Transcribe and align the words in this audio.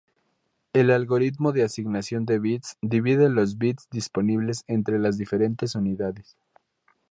El 0.73 0.89
algoritmo 0.89 1.51
de 1.51 1.61
asignación 1.61 2.25
de 2.25 2.39
bits 2.39 2.75
divide 2.81 3.29
los 3.29 3.59
bits 3.59 3.87
disponibles 3.91 4.63
entre 4.65 4.97
las 4.97 5.19
diferentes 5.19 5.75
unidades. 5.75 6.35